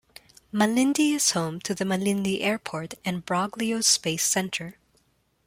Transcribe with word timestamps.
Malindi 0.51 1.13
is 1.13 1.29
home 1.33 1.59
to 1.59 1.75
the 1.75 1.83
Malindi 1.85 2.41
Airport 2.41 2.95
and 3.05 3.23
Broglio 3.23 3.81
Space 3.83 4.23
Centre. 4.25 4.79